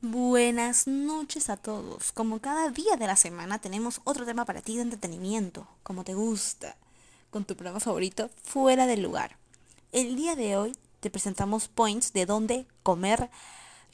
Buenas 0.00 0.86
noches 0.86 1.50
a 1.50 1.56
todos. 1.56 2.12
Como 2.12 2.38
cada 2.40 2.70
día 2.70 2.94
de 2.96 3.08
la 3.08 3.16
semana 3.16 3.60
tenemos 3.60 4.00
otro 4.04 4.24
tema 4.24 4.44
para 4.44 4.62
ti 4.62 4.76
de 4.76 4.82
entretenimiento, 4.82 5.66
como 5.82 6.04
te 6.04 6.14
gusta, 6.14 6.76
con 7.30 7.44
tu 7.44 7.56
programa 7.56 7.80
favorito, 7.80 8.30
fuera 8.44 8.86
del 8.86 9.02
lugar. 9.02 9.36
El 9.90 10.14
día 10.14 10.36
de 10.36 10.56
hoy 10.56 10.76
te 11.00 11.10
presentamos 11.10 11.66
points 11.66 12.12
de 12.12 12.26
dónde 12.26 12.66
comer 12.84 13.28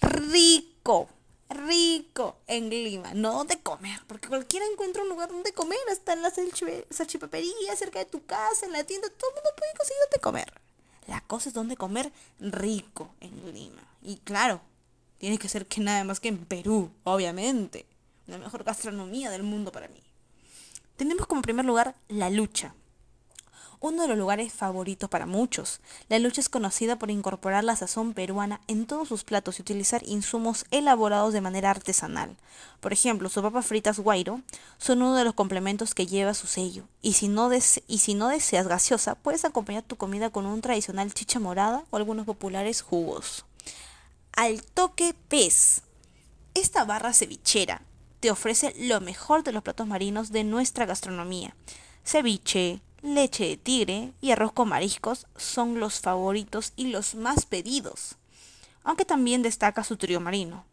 rico, 0.03 1.09
rico 1.49 2.37
en 2.49 2.69
Lima, 2.69 3.15
no 3.15 3.33
donde 3.33 3.61
comer, 3.61 4.03
porque 4.07 4.29
cualquiera 4.29 4.67
encuentra 4.67 5.03
un 5.03 5.09
lugar 5.09 5.31
donde 5.31 5.55
comer, 5.55 5.79
hasta 5.91 6.13
en 6.13 6.21
la 6.21 6.31
salchipapería, 6.91 7.77
cerca 7.77 8.01
de 8.01 8.05
tu 8.05 8.27
casa, 8.27 8.67
en 8.67 8.73
la 8.73 8.85
tienda, 8.85 9.09
todo 9.09 9.31
el 9.31 9.37
mundo 9.37 9.51
puede 9.57 9.73
conseguir 9.75 10.03
donde 10.03 10.21
comer. 10.21 10.53
La 11.07 11.21
cosa 11.21 11.49
es 11.49 11.55
donde 11.55 11.77
comer 11.77 12.13
rico 12.39 13.15
en 13.21 13.55
Lima. 13.55 13.83
Y 14.03 14.17
claro, 14.19 14.61
tiene 15.19 15.39
que 15.39 15.49
ser 15.49 15.67
que 15.67 15.81
nada 15.81 16.05
más 16.05 16.21
que 16.21 16.29
en 16.29 16.39
Perú, 16.39 16.91
obviamente. 17.05 17.87
La 18.27 18.39
mejor 18.39 18.65
gastronomía 18.65 19.31
del 19.31 19.43
mundo 19.43 19.73
para 19.73 19.89
mí. 19.89 20.01
Tenemos 20.97 21.27
como 21.27 21.43
primer 21.43 21.65
lugar 21.65 21.97
la 22.09 22.31
lucha. 22.31 22.75
Uno 23.83 24.03
de 24.03 24.09
los 24.09 24.17
lugares 24.17 24.53
favoritos 24.53 25.11
para 25.11 25.27
muchos. 25.27 25.81
La 26.09 26.21
lucha 26.21 26.41
es 26.41 26.49
conocida 26.49 27.01
por 27.01 27.11
incorporar 27.11 27.65
la 27.65 27.75
sazón 27.75 28.15
peruana 28.15 28.61
en 28.69 28.87
todos 28.87 29.09
sus 29.09 29.25
platos 29.25 29.59
y 29.59 29.63
utilizar 29.63 30.05
insumos 30.07 30.67
elaborados 30.71 31.33
de 31.33 31.41
manera 31.41 31.71
artesanal. 31.71 32.37
Por 32.79 32.93
ejemplo, 32.93 33.29
sus 33.29 33.43
papas 33.43 33.67
fritas 33.67 33.99
guairo 33.99 34.41
son 34.79 35.03
uno 35.03 35.17
de 35.17 35.25
los 35.25 35.35
complementos 35.35 35.97
que 35.97 36.07
lleva 36.07 36.33
su 36.33 36.47
sello. 36.47 36.85
Y 37.03 37.15
si 37.15 37.27
no, 37.27 37.51
y 37.53 37.99
si 37.99 38.15
no 38.15 38.29
deseas 38.29 38.69
gaseosa, 38.69 39.17
puedes 39.17 39.45
acompañar 39.45 39.83
tu 39.83 39.97
comida 39.97 40.31
con 40.31 40.47
un 40.47 40.61
tradicional 40.61 41.13
chicha 41.13 41.41
morada 41.41 41.83
o 41.91 41.97
algunos 41.97 42.25
populares 42.25 42.83
jugos. 42.83 43.47
Al 44.37 44.63
toque 44.63 45.13
pez. 45.29 45.83
Esta 46.55 46.85
barra 46.85 47.13
cevichera 47.13 47.83
te 48.21 48.31
ofrece 48.31 48.75
lo 48.79 49.01
mejor 49.01 49.43
de 49.43 49.51
los 49.51 49.65
platos 49.65 49.89
marinos 49.89 50.31
de 50.31 50.45
nuestra 50.45 50.87
gastronomía. 50.87 51.57
Ceviche, 52.05 52.81
leche 53.03 53.47
de 53.47 53.57
tigre 53.57 54.13
y 54.21 54.31
arroz 54.31 54.53
con 54.53 54.69
mariscos 54.69 55.27
son 55.37 55.81
los 55.81 56.01
favoritos 56.01 56.73
y 56.77 56.89
los 56.89 57.15
más 57.15 57.47
pedidos, 57.47 58.17
aunque 58.85 59.05
también 59.05 59.43
destaca 59.43 59.85
su 59.85 59.97
trío 59.97 60.21
marino. 60.21 60.65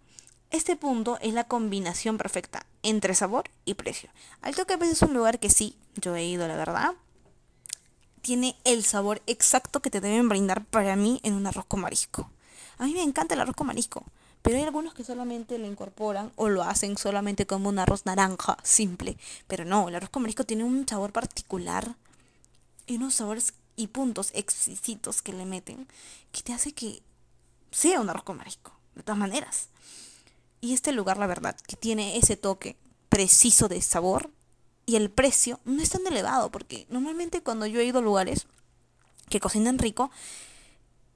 Este 0.52 0.76
punto 0.76 1.18
es 1.22 1.34
la 1.34 1.44
combinación 1.44 2.18
perfecta 2.18 2.66
entre 2.82 3.14
sabor 3.14 3.50
y 3.66 3.76
precio. 3.76 4.10
Alto 4.42 4.66
que 4.66 4.78
es 4.82 5.02
un 5.02 5.14
lugar 5.14 5.40
que 5.40 5.50
sí, 5.50 5.76
yo 5.96 6.16
he 6.16 6.26
ido, 6.26 6.48
la 6.48 6.56
verdad, 6.56 6.94
tiene 8.22 8.56
el 8.64 8.84
sabor 8.84 9.22
exacto 9.28 9.82
que 9.82 9.92
te 9.92 10.02
deben 10.02 10.30
brindar 10.30 10.66
para 10.66 10.96
mí 10.96 11.20
en 11.24 11.34
un 11.34 11.48
arroz 11.48 11.66
con 11.66 11.82
marisco. 11.82 12.30
A 12.78 12.86
mí 12.86 12.94
me 12.94 13.04
encanta 13.04 13.36
el 13.36 13.42
arroz 13.42 13.56
con 13.56 13.68
marisco, 13.68 14.04
pero 14.42 14.58
hay 14.58 14.64
algunos 14.64 14.94
que 14.94 15.04
solamente 15.04 15.58
lo 15.58 15.68
incorporan 15.68 16.32
o 16.36 16.50
lo 16.50 16.64
hacen 16.64 16.98
solamente 16.98 17.46
como 17.46 17.70
un 17.70 17.80
arroz 17.80 18.06
naranja 18.06 18.58
simple. 18.64 19.18
Pero 19.48 19.66
no, 19.66 19.90
el 19.90 19.96
arroz 19.96 20.10
con 20.10 20.24
marisco 20.24 20.46
tiene 20.46 20.64
un 20.64 20.88
sabor 20.88 21.12
particular 21.12 21.96
y 22.90 22.96
unos 22.96 23.16
sabores 23.16 23.54
y 23.76 23.88
puntos 23.88 24.32
exquisitos 24.34 25.22
que 25.22 25.34
le 25.34 25.46
meten 25.46 25.88
que 26.32 26.42
te 26.42 26.54
hace 26.54 26.74
que 26.74 27.02
sea 27.72 28.02
un 28.02 28.10
arroz 28.10 28.24
con 28.24 28.38
marisco, 28.38 28.74
de 28.96 29.04
todas 29.04 29.20
maneras. 29.20 29.70
Y 30.62 30.74
este 30.74 30.92
lugar, 30.92 31.18
la 31.18 31.28
verdad, 31.28 31.56
que 31.68 31.78
tiene 31.78 32.18
ese 32.18 32.36
toque 32.36 32.76
preciso 33.08 33.68
de 33.68 33.82
sabor 33.82 34.30
y 34.86 34.96
el 34.96 35.10
precio 35.10 35.60
no 35.66 35.82
es 35.82 35.92
tan 35.92 36.06
elevado, 36.08 36.52
porque 36.52 36.88
normalmente 36.90 37.42
cuando 37.42 37.66
yo 37.66 37.80
he 37.80 37.86
ido 37.86 38.00
a 38.00 38.04
lugares 38.04 38.48
que 39.30 39.40
cocinan 39.40 39.80
rico, 39.80 40.12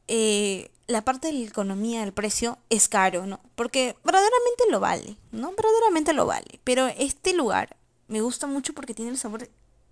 eh, 0.08 0.72
la 0.88 1.04
parte 1.04 1.28
de 1.28 1.34
la 1.34 1.48
economía 1.48 2.02
del 2.02 2.14
precio 2.14 2.58
es 2.70 2.88
caro, 2.88 3.26
¿no? 3.26 3.40
Porque 3.56 3.96
verdaderamente 4.04 4.64
lo 4.70 4.80
vale, 4.80 5.18
¿no? 5.32 5.52
Verdaderamente 5.52 6.14
lo 6.14 6.26
vale. 6.26 6.60
Pero 6.64 6.88
este 6.88 7.34
lugar 7.34 7.76
me 8.08 8.22
gusta 8.22 8.48
mucho 8.48 8.74
porque 8.74 8.94
tiene 8.94 9.12
el 9.12 9.18
sabor 9.18 9.50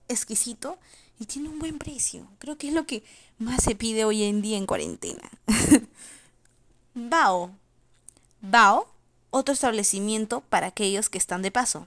exquisito 0.07 0.77
y 1.21 1.27
tiene 1.27 1.49
un 1.49 1.59
buen 1.59 1.77
precio. 1.77 2.27
Creo 2.39 2.57
que 2.57 2.69
es 2.69 2.73
lo 2.73 2.87
que 2.87 3.03
más 3.37 3.63
se 3.63 3.75
pide 3.75 4.05
hoy 4.05 4.23
en 4.23 4.41
día 4.41 4.57
en 4.57 4.65
cuarentena. 4.65 5.29
Bao. 6.95 7.51
Bao, 8.41 8.87
otro 9.29 9.53
establecimiento 9.53 10.41
para 10.41 10.65
aquellos 10.65 11.09
que 11.09 11.19
están 11.19 11.43
de 11.43 11.51
paso. 11.51 11.85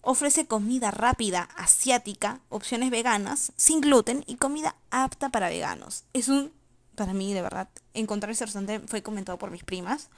Ofrece 0.00 0.46
comida 0.46 0.90
rápida 0.90 1.42
asiática, 1.54 2.40
opciones 2.48 2.90
veganas, 2.90 3.52
sin 3.56 3.80
gluten 3.80 4.24
y 4.26 4.34
comida 4.34 4.74
apta 4.90 5.28
para 5.28 5.50
veganos. 5.50 6.02
Es 6.12 6.26
un, 6.26 6.50
para 6.96 7.12
mí 7.12 7.32
de 7.32 7.42
verdad, 7.42 7.68
encontrar 7.94 8.32
este 8.32 8.46
restaurante 8.46 8.80
fue 8.88 9.04
comentado 9.04 9.38
por 9.38 9.52
mis 9.52 9.62
primas, 9.62 10.08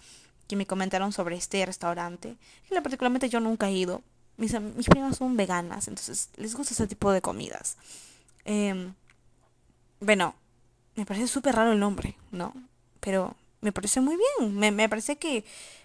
que 0.48 0.56
me 0.56 0.66
comentaron 0.66 1.12
sobre 1.12 1.36
este 1.36 1.66
restaurante. 1.66 2.38
Y 2.70 2.74
particularmente 2.80 3.28
yo 3.28 3.38
nunca 3.38 3.68
he 3.68 3.72
ido, 3.72 4.02
mis, 4.38 4.54
primas 4.88 5.18
son 5.18 5.36
veganas, 5.36 5.88
entonces 5.88 6.30
les 6.36 6.54
gusta 6.54 6.72
ese 6.72 6.86
tipo 6.86 7.12
de 7.12 7.20
comidas. 7.20 7.76
Em, 8.44 8.94
bueno, 10.00 10.34
me 10.96 11.06
parece 11.06 11.28
súper 11.28 11.54
raro 11.54 11.72
el 11.72 11.80
nombre, 11.80 12.16
¿no? 12.30 12.54
Pero 13.00 13.36
me 13.60 13.72
parece 13.72 14.00
muy 14.00 14.16
bien. 14.16 14.56
Me, 14.56 14.88
parece 14.88 15.16
que 15.16 15.44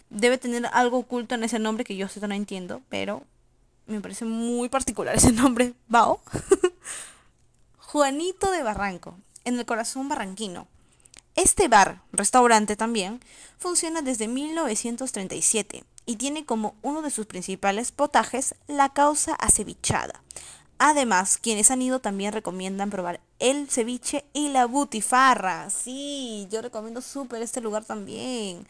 debe 0.09 0.37
tener 0.37 0.67
algo 0.73 0.99
oculto 0.99 1.35
en 1.35 1.43
ese 1.43 1.59
nombre 1.59 1.83
que 1.83 1.95
yo 1.95 2.07
no 2.27 2.33
entiendo, 2.33 2.81
pero 2.89 3.23
me 3.87 4.01
parece 4.01 4.25
muy 4.25 4.69
particular 4.69 5.15
ese 5.15 5.31
nombre. 5.31 5.73
Bao. 5.87 6.21
Juanito 7.77 8.51
de 8.51 8.63
Barranco, 8.63 9.15
en 9.45 9.57
el 9.59 9.65
corazón 9.65 10.09
barranquino. 10.09 10.67
Este 11.35 11.67
bar, 11.67 12.01
restaurante 12.13 12.75
también, 12.75 13.19
funciona 13.57 14.01
desde 14.01 14.27
1937 14.27 15.83
y 16.05 16.15
tiene 16.15 16.45
como 16.45 16.75
uno 16.81 17.01
de 17.01 17.11
sus 17.11 17.25
principales 17.25 17.91
potajes 17.91 18.55
la 18.67 18.89
causa 18.89 19.33
acevichada. 19.35 20.24
Además, 20.77 21.37
quienes 21.37 21.71
han 21.71 21.81
ido 21.81 21.99
también 21.99 22.33
recomiendan 22.33 22.89
probar 22.89 23.21
el 23.39 23.69
ceviche 23.69 24.25
y 24.33 24.49
la 24.49 24.65
butifarra. 24.65 25.69
Sí, 25.69 26.47
yo 26.51 26.61
recomiendo 26.61 27.01
súper 27.01 27.41
este 27.41 27.61
lugar 27.61 27.85
también. 27.85 28.67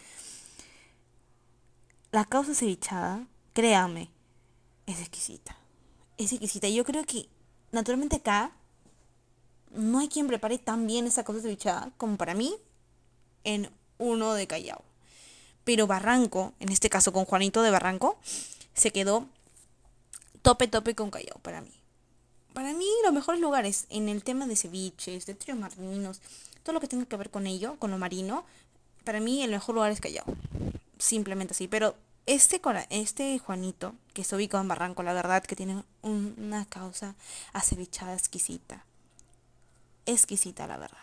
La 2.12 2.26
causa 2.26 2.54
cevichada, 2.54 3.28
créame, 3.54 4.10
es 4.86 5.00
exquisita. 5.00 5.58
Es 6.18 6.32
exquisita. 6.32 6.70
Yo 6.70 6.86
creo 6.86 7.04
que 7.06 7.28
naturalmente 7.72 8.18
acá 8.18 8.52
no 9.72 10.00
hay 10.00 10.08
quien 10.08 10.28
prepare 10.28 10.58
tan 10.60 10.86
bien 10.88 11.08
esa 11.08 11.24
causa 11.24 11.42
cevichada 11.42 11.92
como 11.98 12.18
para 12.18 12.36
mí 12.36 12.56
en 13.44 13.70
uno 13.98 14.34
de 14.34 14.48
Callao. 14.48 14.84
Pero 15.64 15.88
Barranco, 15.88 16.54
en 16.60 16.70
este 16.70 16.90
caso 16.90 17.12
con 17.12 17.26
Juanito 17.26 17.64
de 17.64 17.72
Barranco, 17.72 18.18
se 18.76 18.92
quedó 18.92 19.28
tope 20.44 20.68
tope 20.68 20.94
con 20.94 21.10
Callao 21.10 21.40
para 21.40 21.62
mí. 21.62 21.85
Para 22.56 22.72
mí 22.74 22.88
los 23.04 23.12
mejores 23.12 23.42
lugares 23.42 23.86
en 23.90 24.08
el 24.08 24.24
tema 24.24 24.48
de 24.48 24.56
ceviches, 24.56 25.26
de 25.26 25.36
tríos 25.36 25.60
marinos, 25.60 26.22
todo 26.64 26.72
lo 26.72 26.80
que 26.80 26.88
tenga 26.88 27.06
que 27.06 27.18
ver 27.18 27.30
con 27.30 27.48
ello, 27.48 27.76
con 27.80 27.92
lo 27.92 27.98
marino, 27.98 28.46
para 29.04 29.20
mí 29.20 29.44
el 29.44 29.52
mejor 29.52 29.76
lugar 29.76 29.92
es 29.92 30.00
Callao. 30.00 30.24
Simplemente 30.98 31.52
así. 31.52 31.68
Pero 31.68 31.96
este, 32.26 32.62
este 32.92 33.40
Juanito, 33.40 33.94
que 34.14 34.24
se 34.24 34.38
ubicado 34.38 34.62
en 34.62 34.70
Barranco, 34.70 35.04
la 35.04 35.12
verdad 35.12 35.44
que 35.44 35.58
tiene 35.58 35.84
una 36.02 36.64
causa 36.64 37.16
acevichada 37.52 38.14
exquisita. 38.14 38.86
Exquisita, 40.06 40.66
la 40.66 40.78
verdad. 40.78 40.98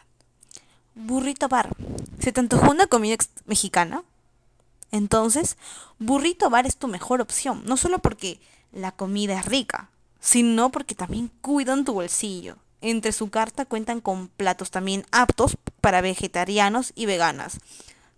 Burrito 0.95 1.49
Bar. 1.49 1.77
¿Se 2.19 2.33
te 2.33 2.41
antojó 2.41 2.71
una 2.71 2.87
comida 2.87 3.17
mexicana? 3.45 4.05
Entonces, 4.91 5.59
Burrito 5.99 6.49
Bar 6.49 6.67
es 6.67 6.79
tu 6.79 6.89
mejor 6.89 7.21
opción, 7.21 7.63
no 7.67 7.77
solo 7.77 7.99
porque 7.99 8.41
la 8.73 8.93
comida 8.93 9.39
es 9.39 9.45
rica, 9.45 9.91
sino 10.23 10.71
porque 10.71 10.95
también 10.95 11.33
cuidan 11.41 11.85
tu 11.85 11.95
bolsillo. 11.95 12.57
Entre 12.81 13.11
su 13.13 13.29
carta 13.29 13.67
cuentan 13.67 14.01
con 14.01 14.29
platos 14.29 14.71
también 14.71 15.05
aptos 15.11 15.59
para 15.81 16.01
vegetarianos 16.01 16.93
y 16.95 17.07
veganas. 17.07 17.59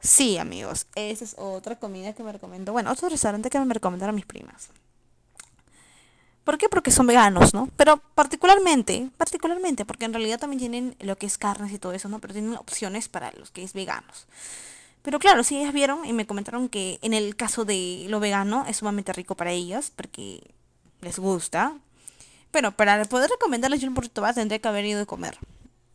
Sí, 0.00 0.36
amigos, 0.36 0.86
esa 0.94 1.24
es 1.24 1.34
otra 1.38 1.78
comida 1.78 2.12
que 2.12 2.22
me 2.22 2.30
recomiendo. 2.30 2.72
Bueno, 2.72 2.92
otro 2.92 3.08
restaurante 3.08 3.48
que 3.48 3.58
me 3.58 3.72
recomendaron 3.72 4.14
mis 4.14 4.26
primas. 4.26 4.68
¿Por 6.44 6.58
qué? 6.58 6.68
Porque 6.68 6.90
son 6.90 7.06
veganos, 7.06 7.54
¿no? 7.54 7.70
Pero 7.76 7.96
particularmente, 8.14 9.08
particularmente, 9.16 9.86
porque 9.86 10.04
en 10.04 10.12
realidad 10.12 10.38
también 10.38 10.60
tienen 10.60 10.96
lo 11.00 11.16
que 11.16 11.24
es 11.24 11.38
carnes 11.38 11.72
y 11.72 11.78
todo 11.78 11.92
eso, 11.92 12.10
¿no? 12.10 12.18
Pero 12.18 12.34
tienen 12.34 12.54
opciones 12.56 13.08
para 13.08 13.32
los 13.32 13.50
que 13.50 13.62
es 13.62 13.72
veganos. 13.72 14.26
Pero 15.00 15.18
claro, 15.18 15.42
sí, 15.42 15.56
ellas 15.56 15.72
vieron 15.72 16.04
y 16.04 16.12
me 16.12 16.26
comentaron 16.26 16.68
que 16.68 16.98
en 17.00 17.14
el 17.14 17.34
caso 17.34 17.64
de 17.64 18.04
lo 18.10 18.20
vegano 18.20 18.66
es 18.68 18.76
sumamente 18.76 19.14
rico 19.14 19.34
para 19.36 19.52
ellas 19.52 19.90
porque 19.90 20.42
les 21.00 21.18
gusta. 21.18 21.78
Bueno, 22.54 22.70
para 22.70 23.04
poder 23.06 23.30
recomendarles 23.30 23.80
yo 23.80 23.88
un 23.88 23.94
burrito 23.94 24.22
bar 24.22 24.32
tendría 24.32 24.60
que 24.60 24.68
haber 24.68 24.84
ido 24.84 25.02
a 25.02 25.06
comer. 25.06 25.36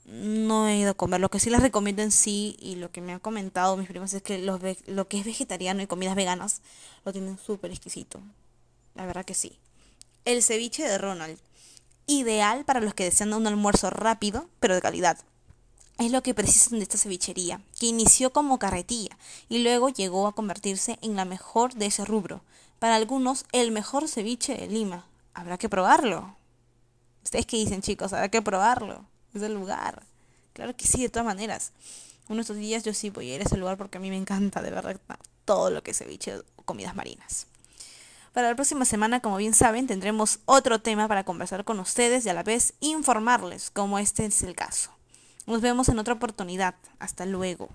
No 0.04 0.68
he 0.68 0.76
ido 0.76 0.92
a 0.92 0.94
comer. 0.94 1.22
Lo 1.22 1.30
que 1.30 1.40
sí 1.40 1.50
les 1.50 1.62
recomiendo 1.62 2.02
en 2.02 2.12
sí 2.12 2.58
y 2.60 2.76
lo 2.76 2.92
que 2.92 3.00
me 3.00 3.14
han 3.14 3.20
comentado 3.20 3.78
mis 3.78 3.88
primas 3.88 4.14
es 4.14 4.22
que 4.22 4.40
lo 4.40 4.60
que 4.60 5.20
es 5.20 5.26
vegetariano 5.26 5.82
y 5.82 5.88
comidas 5.88 6.18
veganas 6.18 6.60
lo 7.06 7.14
tienen 7.14 7.38
súper 7.38 7.72
exquisito. 7.72 8.20
La 8.94 9.06
verdad 9.06 9.24
que 9.24 9.36
sí. 9.36 9.58
El 10.26 10.44
ceviche 10.44 10.84
de 10.84 10.98
Ronald. 10.98 11.40
Ideal 12.08 12.66
para 12.66 12.82
los 12.82 12.94
que 12.94 13.06
desean 13.06 13.34
un 13.34 13.48
almuerzo 13.48 13.90
rápido, 13.90 14.50
pero 14.60 14.76
de 14.76 14.82
calidad. 14.82 15.18
es 15.98 16.12
lo 16.12 16.24
que 16.24 16.34
precisan 16.34 16.80
de 16.80 16.84
esta 16.84 16.98
cevichería, 16.98 17.62
que 17.80 17.86
inició 17.86 18.34
como 18.34 18.60
carretilla 18.60 19.18
y 19.48 19.60
luego 19.64 19.88
llegó 19.88 20.28
a 20.28 20.36
convertirse 20.36 21.00
en 21.02 21.16
la 21.16 21.24
mejor 21.24 21.76
de 21.76 21.86
ese 21.86 22.04
rubro. 22.04 22.42
Para 22.80 22.98
algunos, 22.98 23.46
el 23.54 23.72
mejor 23.72 24.10
ceviche 24.10 24.56
de 24.58 24.68
Lima. 24.68 25.06
Habrá 25.34 25.58
que 25.58 25.70
probarlo. 25.70 26.38
¿Ustedes 27.24 27.46
qué 27.46 27.58
dicen, 27.58 27.82
chicos? 27.82 28.14
Habrá 28.14 28.30
que 28.30 28.42
probarlo. 28.42 29.06
Es 29.34 29.42
el 29.42 29.54
lugar. 29.54 30.04
Claro 30.54 30.76
que 30.76 30.86
sí, 30.86 31.02
de 31.02 31.10
todas 31.10 31.26
maneras. 31.26 31.72
Uno 32.28 32.38
de 32.38 32.42
estos 32.42 32.58
días 32.58 32.84
yo 32.84 32.94
sí 32.94 33.10
voy 33.10 33.32
a 33.32 33.36
ir 33.36 33.42
a 33.42 33.46
ese 33.46 33.58
lugar 33.58 33.78
porque 33.78 33.98
a 33.98 34.02
mí 34.02 34.10
me 34.10 34.18
encanta, 34.18 34.62
de 34.62 34.72
verdad, 34.72 35.00
todo 35.46 35.70
lo 35.72 35.82
que 35.82 35.92
es 35.92 35.98
ceviche 35.98 36.38
o 36.56 36.64
comidas 36.64 36.96
marinas. 36.96 37.48
Para 38.34 38.50
la 38.50 38.56
próxima 38.56 38.86
semana, 38.86 39.20
como 39.20 39.38
bien 39.38 39.54
saben, 39.54 39.88
tendremos 39.88 40.40
otro 40.46 40.80
tema 40.80 41.08
para 41.08 41.24
conversar 41.24 41.64
con 41.64 41.80
ustedes 41.80 42.26
y 42.26 42.30
a 42.30 42.34
la 42.34 42.44
vez 42.44 42.74
informarles, 42.80 43.72
como 43.72 43.98
este 43.98 44.26
es 44.26 44.44
el 44.44 44.56
caso. 44.56 44.92
Nos 45.48 45.62
vemos 45.62 45.90
en 45.90 45.98
otra 45.98 46.14
oportunidad. 46.14 46.76
Hasta 47.00 47.26
luego. 47.26 47.70